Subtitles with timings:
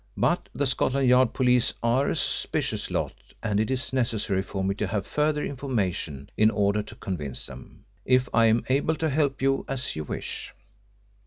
[0.17, 3.13] "But the Scotland Yard police are a suspicious lot,
[3.43, 7.85] and it is necessary for me to have further information in order to convince them
[8.03, 10.55] if I am to help you as you wish."